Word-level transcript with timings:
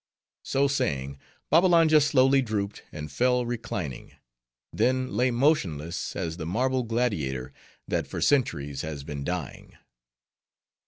So 0.41 0.67
saying, 0.67 1.19
Babbalanja 1.51 2.01
slowly 2.01 2.41
drooped, 2.41 2.81
and 2.91 3.11
fell 3.11 3.45
reclining; 3.45 4.13
then 4.73 5.15
lay 5.15 5.29
motionless 5.29 6.15
as 6.15 6.37
the 6.37 6.47
marble 6.47 6.81
Gladiator, 6.81 7.53
that 7.87 8.07
for 8.07 8.19
centuries 8.19 8.81
has 8.81 9.03
been 9.03 9.23
dying. 9.23 9.77